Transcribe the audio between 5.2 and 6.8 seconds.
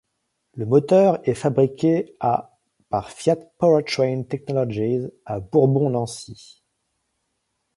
à Bourbon-Lancy.